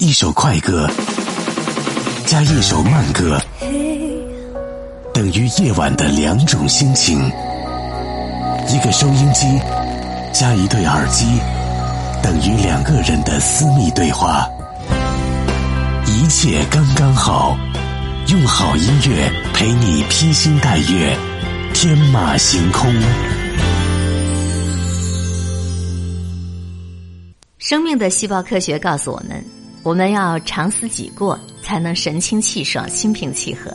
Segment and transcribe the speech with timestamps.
[0.00, 0.88] 一首快歌
[2.24, 3.36] 加一首慢歌，
[5.12, 7.18] 等于夜晚的两种心情。
[8.68, 9.44] 一个收音机
[10.32, 11.26] 加一对耳机，
[12.22, 14.46] 等于两个人的私密对话。
[16.06, 17.58] 一切刚刚好，
[18.28, 21.18] 用好音乐陪你披星戴月，
[21.74, 22.88] 天马行空。
[27.58, 29.44] 生命的细胞科学告诉我们。
[29.88, 33.72] 我们要常思己过，才能神清气爽、心平气和。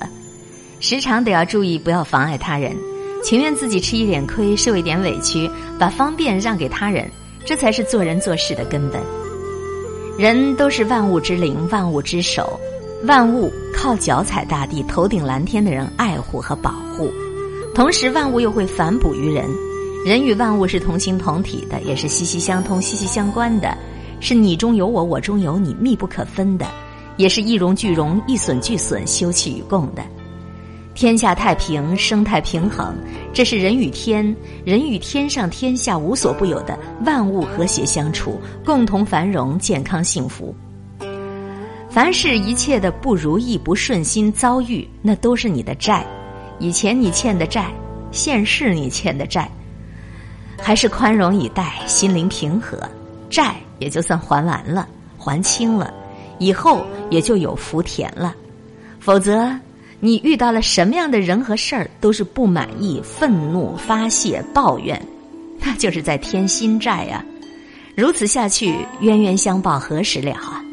[0.80, 2.78] 时常得要注意，不要妨碍他人，
[3.24, 5.50] 情愿自己吃一点亏、受一点委屈，
[5.80, 7.10] 把方便让给他人，
[7.44, 9.02] 这才是做人做事的根本。
[10.16, 12.60] 人都是万物之灵、万物之首，
[13.06, 17.12] 万物靠脚踩大地、头顶蓝天的人爱护和保护，
[17.74, 19.50] 同时万物又会反哺于人。
[20.06, 23.76] 人与万物是同心同体的，也是息息相通、息息相关的。
[24.20, 26.66] 是你中有我，我中有你，密不可分的；
[27.18, 30.04] 也是一荣俱荣，一损俱损，休戚与共的。
[30.96, 32.96] 天下太平，生态平衡，
[33.34, 34.24] 这是人与天、
[34.64, 40.56] 人与天上天下无所不有的万物和谐相处，共同繁荣、健康幸福。
[41.90, 46.06] 凡是一切的不如意、不顺心遭遇，那都是你的债，
[46.60, 47.72] 以前你欠的债，
[48.12, 49.50] 现世你欠的债，
[50.60, 52.80] 还是宽容以待，心灵平和。
[53.32, 55.94] 债也就算还完了，还清了，
[56.40, 58.34] 以后也就有福田了。
[58.98, 59.54] 否则，
[60.00, 65.06] 你遇到了什么样的人和事儿，都是不满意、愤怒、发泄、抱怨，
[65.60, 67.22] 那就是在添新债呀。
[67.94, 70.64] 如此下去，冤冤相报何时了啊？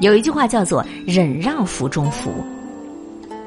[0.00, 2.30] 有一句话叫做“忍让福中福”，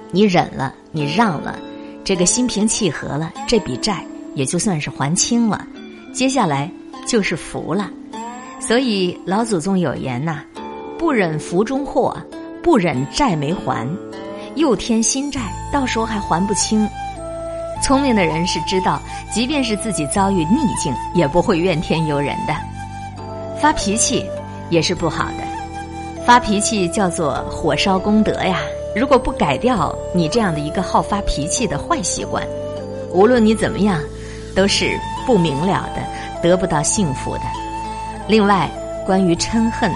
[0.10, 1.60] 你忍了，你让了，
[2.04, 5.68] 这个心平气和了，这笔债也就算是还清了，
[6.12, 6.72] 接下来
[7.06, 7.92] 就是福了。
[8.60, 10.42] 所以老祖宗有言呐
[10.98, 12.16] ：“不忍福中祸，
[12.64, 13.88] 不忍债没还，
[14.56, 15.42] 又添新债，
[15.72, 16.88] 到时候还还不清。”
[17.82, 19.00] 聪明的人是知道，
[19.32, 22.54] 即便是自己遭遇逆境，也不会怨天尤人的。
[23.62, 24.26] 发脾气
[24.70, 28.60] 也是不好的，发脾气叫做火烧功德呀。
[28.96, 32.44] 如果不改掉你这样的一个好发脾气的坏习惯，
[33.14, 34.02] 无论你怎么样，
[34.56, 36.02] 都是不明了的，
[36.42, 37.44] 得不到幸福的。
[38.28, 38.70] 另外，
[39.06, 39.90] 关于嗔恨，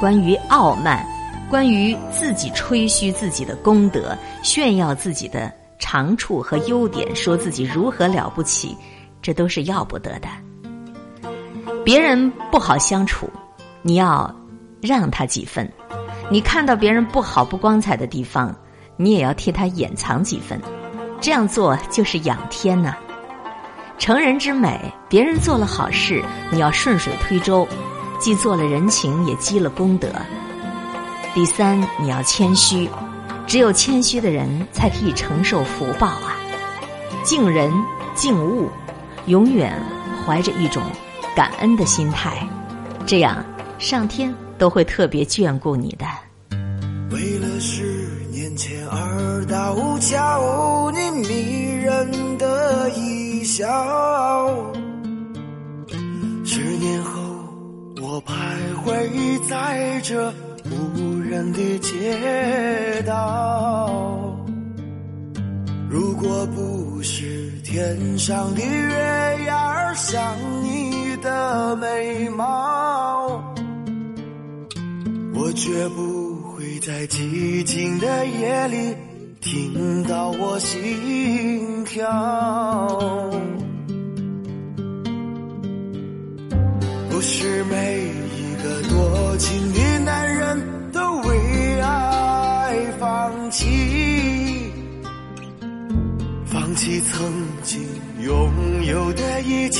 [0.00, 1.06] 关于傲慢，
[1.50, 8.74] 关于自己吹嘘自己的功德，炫耀自己的长处和优点，说自己如何了不起，
[9.20, 10.28] 这都是要不得的。
[11.84, 13.28] 别人不好相处，
[13.82, 14.34] 你要
[14.80, 15.66] 让他几分；
[16.30, 18.56] 你看到别人不好不光彩的地方，
[18.96, 20.58] 你也要替他掩藏几分。
[21.20, 22.96] 这样做就是养天呐。
[24.04, 24.78] 成人之美，
[25.08, 27.66] 别人做了好事，你要顺水推舟，
[28.20, 30.10] 既做了人情，也积了功德。
[31.32, 32.86] 第三，你要谦虚，
[33.46, 36.36] 只有谦虚的人才可以承受福报啊！
[37.22, 37.72] 敬人
[38.14, 38.68] 敬物，
[39.24, 39.74] 永远
[40.26, 40.82] 怀着一种
[41.34, 42.46] 感恩的心态，
[43.06, 43.42] 这样
[43.78, 46.04] 上天都会特别眷顾你的。
[47.10, 47.82] 为了十
[48.30, 53.13] 年前二道桥，你迷人的一
[53.54, 53.62] 笑。
[56.44, 57.20] 十年后，
[58.02, 58.32] 我徘
[58.82, 60.34] 徊在这
[60.64, 64.36] 无人的街道。
[65.88, 70.34] 如果不是天上的月牙儿像
[70.64, 73.40] 你的眉毛，
[75.32, 78.96] 我绝不会在寂静的夜里
[79.40, 82.02] 听到我心跳。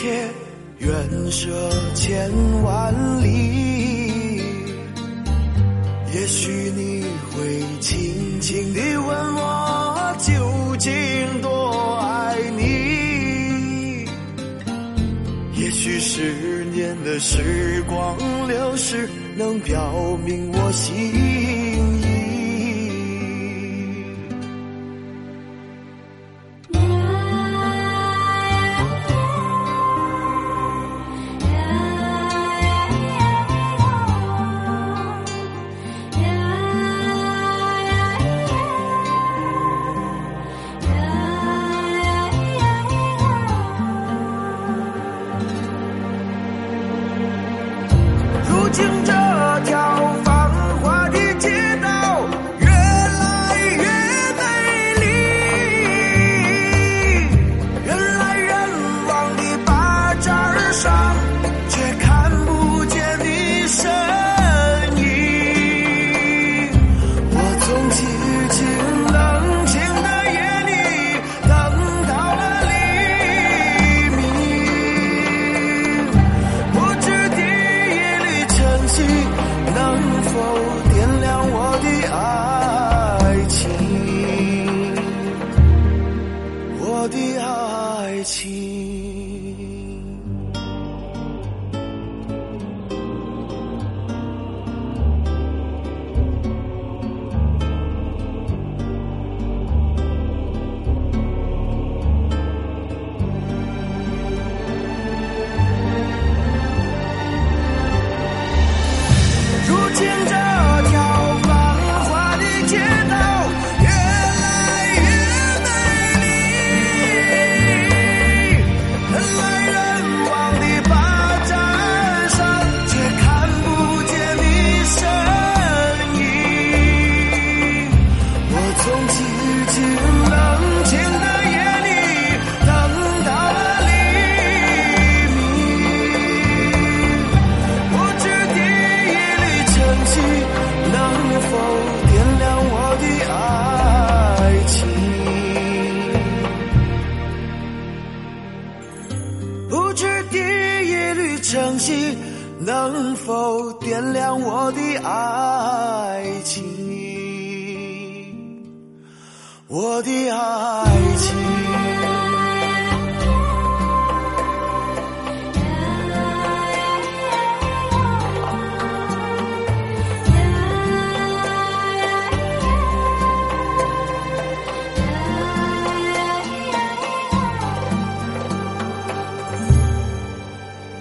[0.04, 0.28] 切，
[0.80, 0.92] 远
[1.30, 1.48] 涉
[1.94, 2.30] 千
[2.62, 2.92] 万
[3.22, 4.42] 里。
[6.12, 7.02] 也许你
[7.32, 10.92] 会轻轻地问我，究竟
[11.40, 11.48] 多
[12.02, 14.06] 爱你？
[15.58, 18.14] 也许十年的时光
[18.46, 19.08] 流逝，
[19.38, 20.94] 能表明我心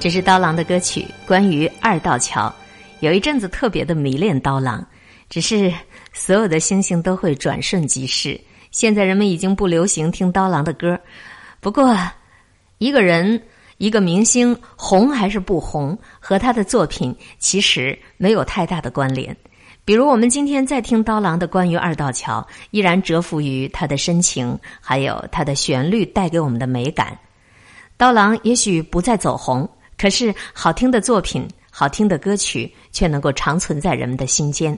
[0.04, 2.54] 这是刀郎的歌曲，关于二道桥。
[3.00, 4.86] 有一阵子特别的迷恋刀郎，
[5.30, 5.74] 只是
[6.12, 8.38] 所有的星星都会转瞬即逝。
[8.70, 11.00] 现在人们已经不流行听刀郎的歌。
[11.62, 11.98] 不过，
[12.80, 13.42] 一个人、
[13.78, 19.34] 一个明星红还是不红，和他的作品其实没有太大的关联。
[19.86, 27.18] 比如我们今天在听刀郎的关于二道桥，依然折服于他的深情，还有他的旋律带给我们的美感。
[27.96, 29.66] 刀郎也许不再走红。
[30.04, 34.78] 可是，好听的作品、好听的歌曲却能够长存在人们的心间。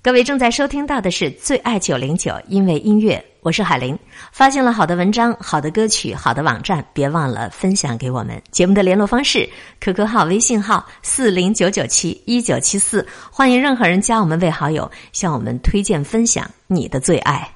[0.00, 3.98] 各位正在收听到的是《最爱九零九》，因为音乐，我是海玲。
[4.32, 8.42] 发现了好的文章、好的歌曲、好的网站，别忘了分享给我们。
[8.50, 9.46] 节目的联络方式
[9.78, 17.46] ：QQ 号、微信号四零九九七一九七四，欢迎任何人加我们为好友，向我们推荐分享你的最爱。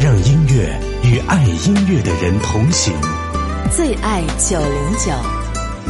[0.00, 2.92] 让音乐与爱音乐的人同行。
[3.76, 5.12] 最爱九零九，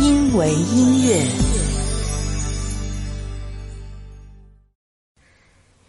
[0.02, 1.24] 因为音乐。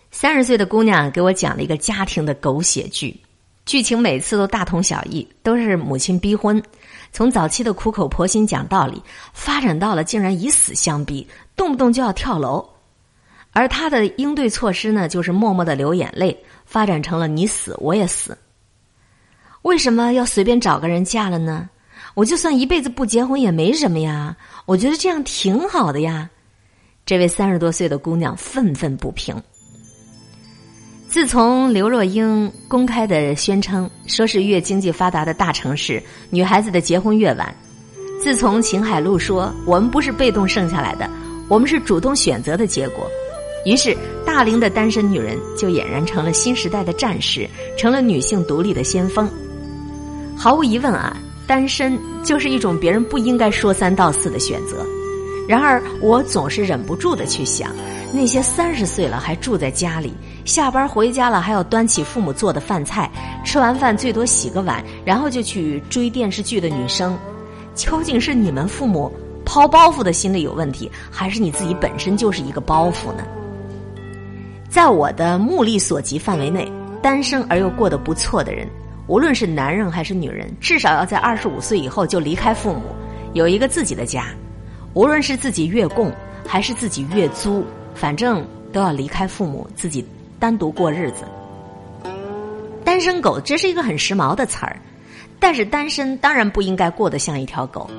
[0.09, 3.19] 三十岁的姑娘给我讲了一个家庭的狗血剧，
[3.65, 6.63] 剧情每次都大同小异，都是母亲逼婚，
[7.11, 9.01] 从早期的苦口婆心讲道理，
[9.33, 11.27] 发展到了竟然以死相逼，
[11.57, 12.65] 动不动就要跳楼，
[13.51, 18.37] 而她的应对措施呢，就是默默的流眼泪，发展成了你死我也死。
[19.63, 21.69] 为什么要随便找个人嫁了呢？
[22.13, 26.29] 我就算一辈子不结婚也没什么呀，我觉得这样挺好的呀。
[27.05, 29.35] 这位三十多岁的姑娘愤愤不平。
[31.07, 37.47] 自从刘若英公开的宣称说是越经济发达的大城市，女孩子的结婚越晚；
[38.21, 41.09] 自从秦海璐说我们不是被动剩下来的，
[41.49, 43.09] 我们是主动选择的结果，
[43.65, 49.29] 于是大龄的单身女人就俨然成了新时代的战士，成了女性独立的先锋。
[50.37, 51.17] 毫无疑问啊。
[51.51, 54.85] 单身就是一种别人不应该说三道四的选择，
[55.49, 57.75] 然而我总是忍不住的去想，
[58.13, 60.13] 那些三十岁了还住在家里，
[60.45, 63.11] 下班回家了还要端起父母做的饭菜，
[63.43, 67.19] 吃完饭最多洗个碗，然后就去追电视剧的女生，
[67.75, 69.11] 究竟是你们父母
[69.43, 73.25] 抛包袱的心理有问题，还是你自己本身就是一个包袱呢？
[74.69, 78.65] 在我的目力所及范围内，单身而又过得不错的人。
[79.11, 82.95] 无论是男人还是女人，至少要在二十五岁以后就离开父母，
[83.33, 84.27] 有一个自己的家。
[84.93, 86.09] 无论是自己月供
[86.47, 90.05] 还是自己月租，反正都要离开父母，自己
[90.39, 91.25] 单独过日子。
[92.85, 94.79] 单身狗这是一个很时髦的词儿，
[95.41, 97.89] 但是单身当然不应该过得像一条狗。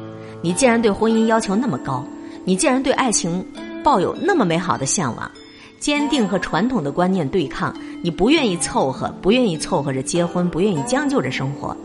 [0.41, 2.03] 你既然对婚姻要求那么高，
[2.43, 3.47] 你既然对爱情
[3.85, 5.31] 抱有那么美好的向往。
[5.79, 11.77] 坚定和传统的观念对抗，你不愿意凑合，不愿意凑合着结婚，不愿意将就着生活，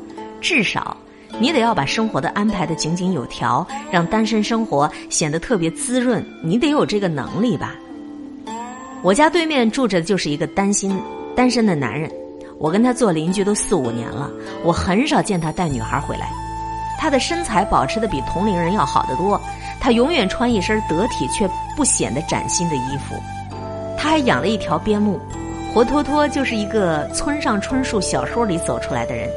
[0.42, 0.98] 至少
[1.40, 6.26] 你得要把生活的安排的井井有条，让单身生活显得特别滋润。
[6.44, 7.76] 你得有这个能力吧？
[9.04, 11.00] 我家对面住着的就是一个单身
[11.36, 12.12] 单身的男人，
[12.58, 14.28] 我跟他做邻居都四五年了，
[14.64, 16.28] 我很少见他带女孩回来。
[17.00, 19.40] 他的身材保持的比同龄人要好得多，
[19.80, 23.16] 他永远穿一身得体却不显得崭新的衣服。
[23.96, 25.20] 他还养了一条边牧，
[25.78, 29.30] 活脱脱就是一个村上春树小说里走出来的人。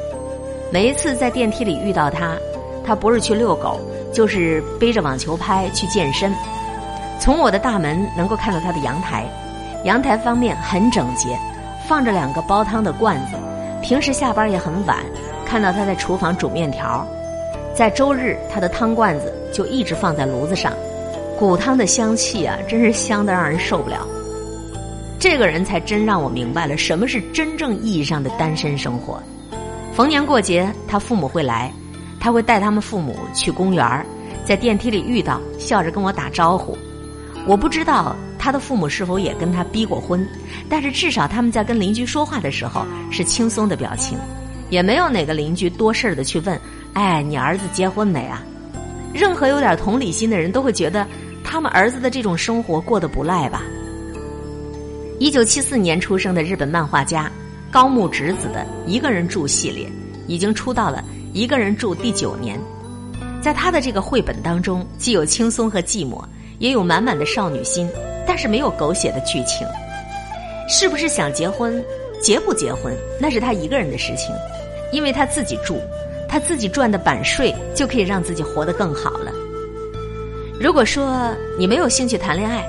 [0.71, 2.35] 每一次在电梯里遇到他，
[2.83, 3.79] 他不是去遛狗，
[4.11, 6.33] 就是背着网球拍去健身。
[7.19, 9.23] 从我的大门能够看到他的阳台，
[9.83, 11.37] 阳台方面很整洁，
[11.87, 13.37] 放着两个煲汤的罐子。
[13.83, 14.97] 平时下班也很晚，
[15.45, 17.05] 看到他在厨房煮面条。
[17.75, 20.73] 在周日，他的汤罐子就一直放在炉子上，
[21.37, 24.07] 骨汤的香气啊，真是香的让人受不了。
[25.21, 29.21] 这个人才真让我明白了什么是真正意义上的单身生活。
[29.93, 31.71] 逢年过节，他父母会来，
[32.19, 34.03] 他会带他们父母去公园
[34.43, 36.75] 在电梯里遇到，笑着跟我打招呼。
[37.45, 40.27] 我不知道他的父母是否也跟他逼过婚，
[40.67, 44.17] 但是至少他们在跟邻居说话的时候是轻松的表情，
[44.71, 46.59] 也没有哪个邻居多事儿的去问
[46.93, 48.41] ：“哎，你儿子结婚没啊？”
[49.13, 51.05] 任何有点同理心的人都会觉得
[51.43, 53.61] 他们儿子的这种生活过得不赖吧。
[55.21, 57.31] 一九七四年出生的日本漫画家
[57.69, 59.87] 高木直子的一个人住系列
[60.25, 62.59] 已经出到了一个人住第九年，
[63.39, 66.19] 在他的这个绘本当中，既有轻松和寂寞。
[66.57, 67.87] 也有满满的少女心，
[68.25, 69.65] 但是没有狗血的剧情。
[70.67, 71.83] 是不是想结婚？
[72.19, 74.33] 结不结婚那是他一个人的事情，
[74.91, 75.79] 因为他自己住，
[76.27, 79.31] 他自己赚的版税就可以让自己活得更好了。
[80.59, 82.65] 如果说你没有兴趣谈恋爱，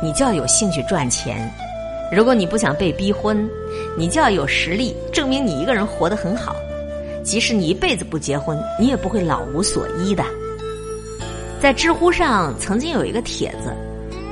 [0.00, 1.36] 你就要有兴趣赚钱；
[2.12, 3.48] 如果你不想被逼婚，
[3.96, 6.54] 你就要有实力证明你一个人活得很好。
[7.22, 10.22] 即使你一辈子不结婚，你也不会老无所依的。
[11.60, 13.74] 在知乎上曾经有一个帖子，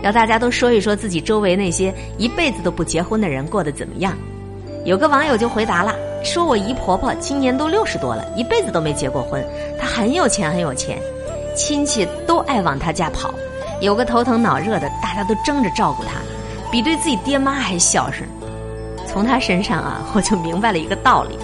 [0.03, 4.17] 要大家都说一说自己周围那些一辈子都不结婚的人过得怎么样。
[4.85, 9.45] 有个网友就回答了，说我姨婆婆今年都六十多了，一辈子都没结过婚，
[9.81, 11.01] 她很有钱很有钱，
[11.57, 13.35] 亲戚都爱往她家跑，
[13.81, 16.21] 有个头疼脑热的，大家都争着照顾她，
[16.75, 18.29] 比对自己爹妈还孝顺。
[19.07, 21.39] 从她身上啊，我就明白了一个道理：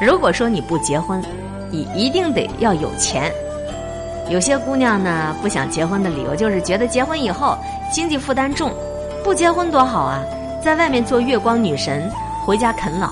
[0.00, 1.20] 如果说你不结婚，
[1.68, 3.32] 你一定得要有钱。
[4.30, 7.58] 有些姑娘呢不想结婚的理由就是觉得结婚以后
[7.92, 8.72] 经济负担重，
[9.24, 10.22] 不结婚多好啊，
[10.62, 12.08] 在外面做月光女神，
[12.46, 13.10] 回家啃老。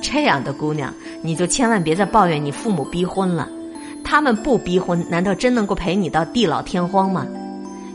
[0.00, 3.48] 这样的姑娘，你就千万别再抱怨你父母逼婚了，
[4.04, 7.26] 他们不逼婚，难道真能够陪你到地老天荒吗？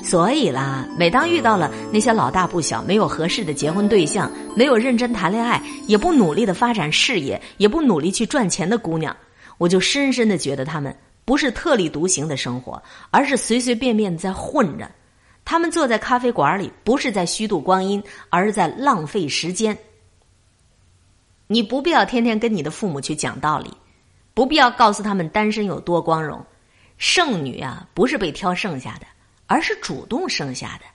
[0.04, 9.16] 所以啦，每当遇到了那些老大不小、没有合适的结婚对象、没有认真谈恋爱、也不努力的发展事业、也不努力去赚钱的姑娘，
[9.58, 10.96] 我就深深的觉得他们。
[11.26, 14.90] 不是特立独行的生活，而是随随便便在混着。
[15.44, 19.78] 他们坐在咖啡馆里，不是在虚度光阴，而是在浪费时间。
[21.48, 23.70] 你不必要天天跟你的父母去讲道理，
[24.34, 26.42] 不必要告诉他们单身有多光荣。
[26.98, 29.06] 剩女啊，不是被挑剩下的，
[29.48, 30.86] 而是主动生下的。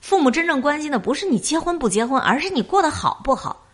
[0.00, 3.66] 父母真正关心的不是你结婚不结婚，而是你过得好不好。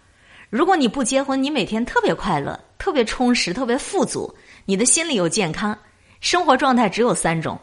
[0.48, 4.32] 如果你不结婚，你每天特别快乐、特别充实、特别富足，
[4.64, 5.76] 你的心理又健康。
[6.20, 7.58] 生活状态只有三种：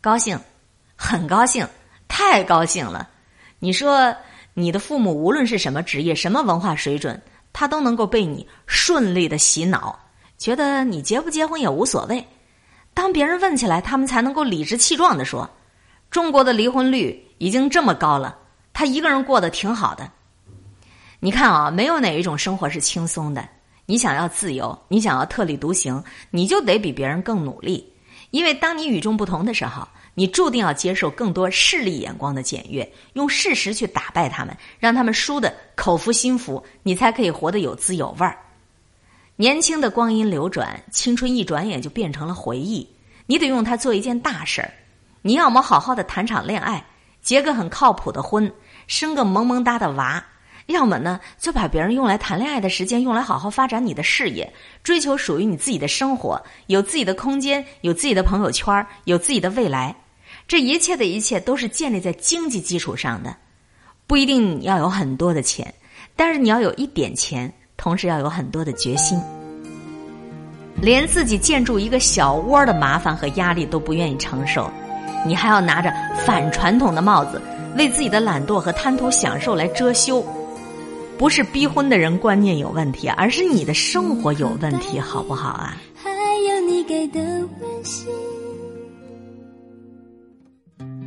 [0.00, 0.38] 高兴、
[0.96, 1.66] 很高兴、
[2.08, 3.08] 太高兴了。
[3.58, 4.14] 你说
[4.54, 7.20] 你的父母无论是什么职业、什么文化水准，
[7.52, 9.98] 他都能够被你顺利的洗脑，
[10.38, 12.24] 觉得你结不结婚也无所谓。
[12.94, 15.48] 当别人问起来，他们才能够理直气壮的说
[16.10, 18.36] ：“中国的离婚率已经这么高了，
[18.72, 20.10] 他一个人过得挺好的。”
[21.20, 23.48] 你看啊，没有哪一种生活是轻松的。
[23.86, 27.92] 你想要自由，你想要特立独行，你就得比别人更努力。
[28.30, 38.38] 因为当你与众不同的时候，你注定要接受更多势力眼光的检阅，用事实去打败他们，让他们输的口服心服，你才可以活得有滋有味儿。
[39.36, 42.86] 年轻的光阴流转，青春一转眼就变成了回忆，
[43.26, 44.70] 你得用它做一件大事儿。
[45.22, 46.84] 你要么好好的谈场恋爱，
[47.20, 48.52] 结个很靠谱的婚，
[48.86, 50.24] 生个萌萌哒的娃。
[50.66, 59.96] 要么呢，就把别人用来谈恋爱的时间用来好好发展你的事业，追求属于你自己的生活，有自己的空间，有自己的朋友圈，有自己的未来。
[60.46, 63.34] 这一切的一切都是建立在经济基础上的，
[64.06, 65.72] 不一定要有很多的钱，
[66.14, 69.18] 但是你要有一点钱，同时要有很多的决心。
[70.80, 74.70] 连自己建筑一个小窝的麻烦和压力都不愿意承受，
[75.26, 75.92] 你还要拿着
[76.24, 77.40] 反传统的帽子，
[77.76, 80.24] 为自己的懒惰和贪图享受来遮羞。
[81.18, 85.76] 不是逼婚的人观念有问题，而是你的生活有问题，好不好啊？
[85.96, 86.10] 还
[86.48, 88.06] 有你给的温馨，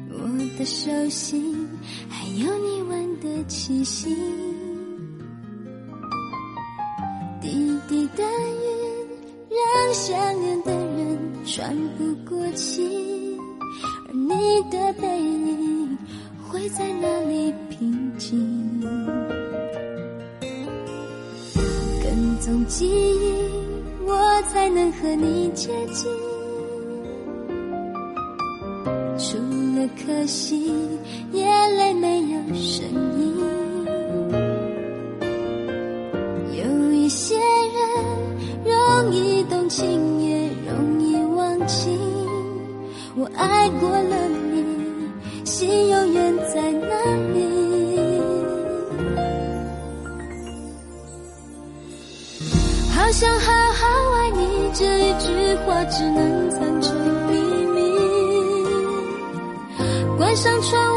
[0.10, 1.68] 我的手心，
[2.10, 4.14] 还有你吻的气息，
[7.40, 9.08] 滴滴的雨
[9.50, 12.86] 让想念的人喘不过气，
[14.38, 15.98] 你的背影
[16.48, 18.82] 会在哪里平静？
[22.02, 23.34] 跟踪记忆，
[24.06, 26.10] 我才能和你接近。
[29.18, 29.38] 除
[29.78, 30.72] 了可惜，
[31.34, 32.86] 眼泪没有声
[33.20, 33.61] 音。
[53.12, 55.28] 我想好好爱你，这一句
[55.66, 56.96] 话只能藏成
[57.28, 57.34] 秘
[57.66, 57.78] 密。
[60.18, 60.91] 关上窗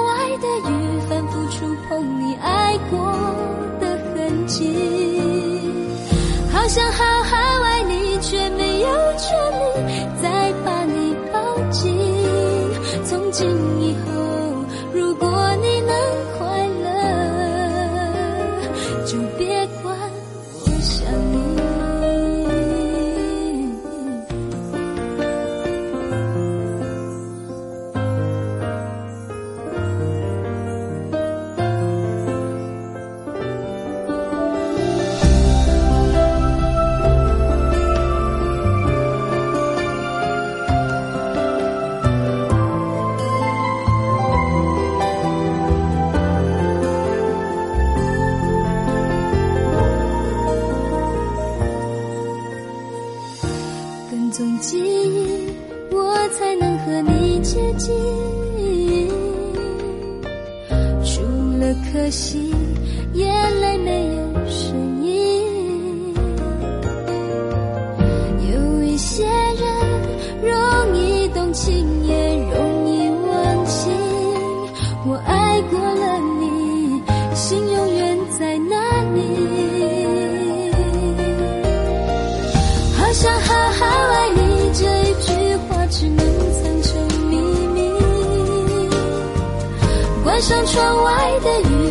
[90.46, 91.83] 像窗外的雨，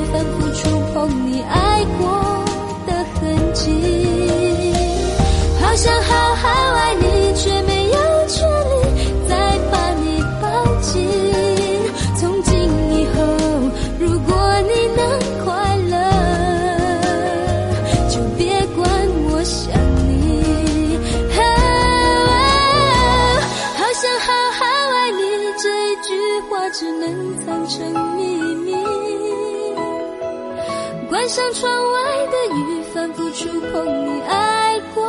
[31.36, 35.04] 像窗外的雨，反复触碰你爱过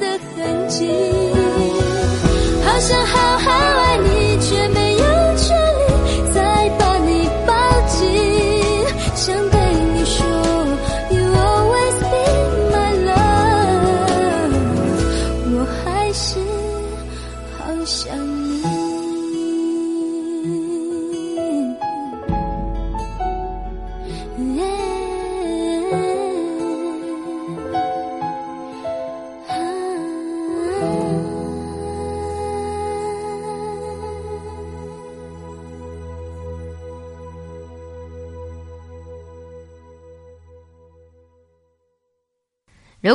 [0.00, 1.01] 的痕迹。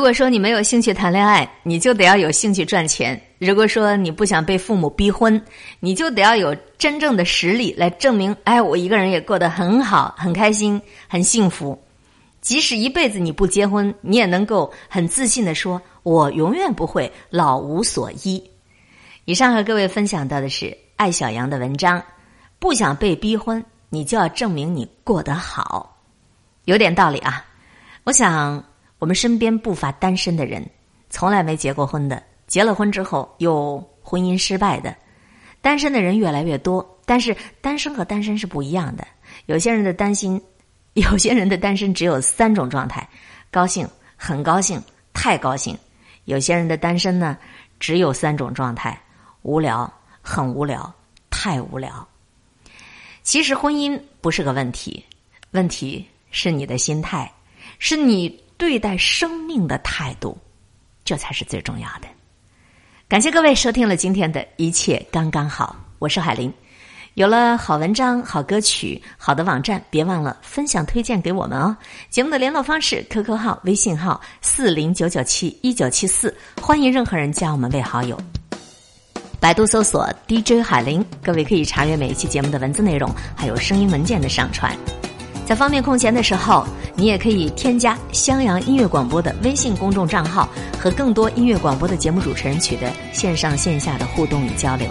[0.07, 5.39] 如果说你没有兴趣谈恋爱，你就得要有兴趣赚钱；如果说你不想被父母逼婚，
[5.81, 11.77] 你就得要有真正的实力来证明，哎，我一个人也过得很好、很开心、很幸福。
[12.39, 18.41] 即使一辈子你不结婚，你也能够很自信的说，我永远不会老无所依。
[19.25, 22.01] 以上和各位分享到的是艾小羊的文章，
[22.59, 25.97] 不想被逼婚，你就要证明你过得好，
[26.63, 27.45] 有点道理啊。
[28.05, 28.63] 我想。
[28.99, 30.67] 我们身边不乏单身的人，
[31.09, 34.95] 从来没结过婚的，结了婚之后又婚姻失败的，
[35.61, 36.85] 单身的人越来越多。
[37.05, 39.07] 但是单身和单身是不一样的，
[39.45, 40.41] 有些人的担心，
[40.93, 43.07] 有些人的单身只有三种状态：
[43.51, 44.81] 高兴、很高兴、
[45.13, 45.75] 太高兴；
[46.25, 47.37] 有些人的单身呢，
[47.79, 48.99] 只有三种状态：
[49.43, 50.91] 无聊、很无聊、
[51.29, 52.05] 太无聊。
[53.21, 55.05] 其实婚姻不是个问题，
[55.51, 57.31] 问题是你的心态，
[57.77, 58.46] 是你。
[58.57, 60.37] 对待生命的态度，
[61.05, 62.07] 这才是最重要的。
[63.07, 66.51] 感谢各位收听了今天的一切刚刚好，我是海林。
[67.13, 71.75] 有了好文章、好歌曲、好的网站，别忘了分享推荐给我们哦。
[72.09, 78.19] 节目的联络方式：QQ 号、微信号四零九九七一九七四，欢迎任何人加我们为好友。
[79.39, 84.77] 百度搜索 DJ 海林，各位可以查阅每一期节目的文字内容，还有声音文件的上传。
[85.47, 94.85] 在方便空闲的时候，你也可以添加襄阳音乐广播的微信公众账号，和更多音乐广播的节目主持人取得线上线下的互动与交流。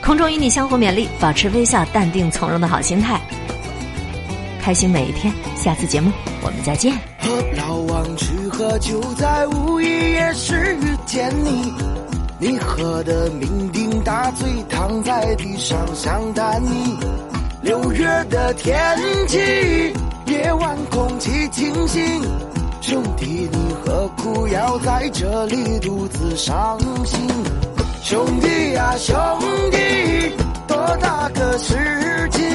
[0.00, 3.20] 空中与你相互勉励，保持微笑、淡定从容的好心态，
[4.60, 5.34] 开心每一天。
[5.56, 6.94] 下次节目我们再见。
[7.56, 11.72] 老王去喝酒，在无意夜市遇见你。
[12.38, 17.33] 你喝得酩酊大醉，躺在地上想谈你。
[17.64, 18.76] 六月的天
[19.26, 19.38] 气，
[20.26, 22.20] 夜晚空气清新。
[22.82, 27.26] 兄弟，你何苦要在这里独自伤心？
[28.02, 29.16] 兄弟呀，兄
[29.70, 32.46] 弟，多大个事情，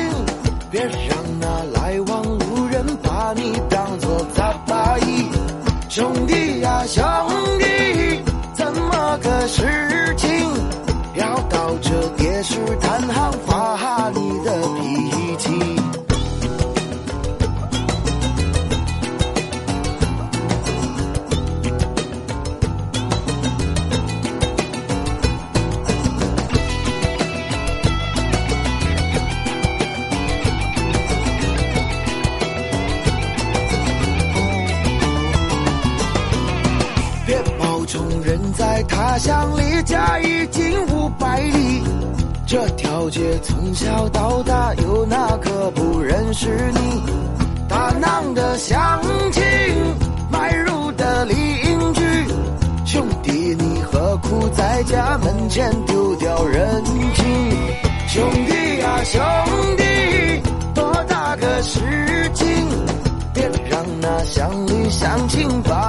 [0.69, 5.27] 别让那来往路人把你当作杂巴一。
[5.89, 7.03] 兄弟呀，兄
[7.57, 8.21] 弟，
[8.53, 10.29] 怎么个事情？
[11.15, 13.31] 要到这夜市摊行
[14.11, 15.18] 你的皮。
[43.29, 47.03] 条街从小到大，有哪个不认识你？
[47.67, 49.43] 大囊的乡亲，
[50.31, 52.01] 买入的邻居，
[52.85, 57.25] 兄弟你何苦在家门前丢掉人情？
[58.07, 59.21] 兄弟呀、兄
[59.77, 60.41] 弟，
[60.73, 61.79] 多大个事
[62.33, 62.47] 情？
[63.33, 65.88] 别让那乡里乡亲把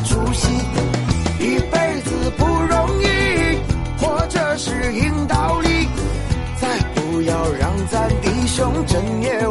[0.00, 0.48] 出息。
[1.40, 3.58] 一辈子不容易，
[3.98, 5.88] 活着是硬道理，
[6.60, 9.46] 再不要让咱弟兄整夜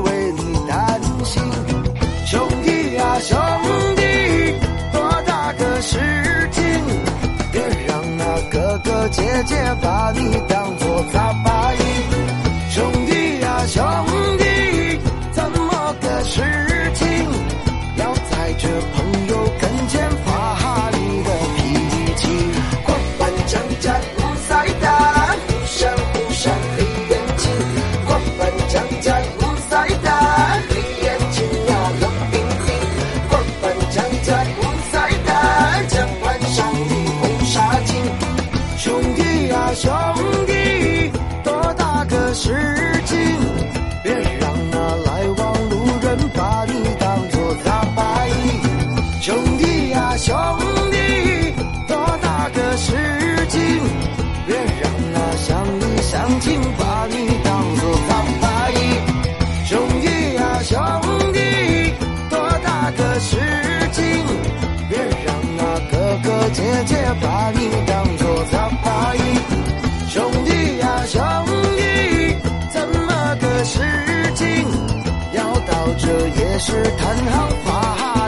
[76.58, 78.27] 还是谈好话。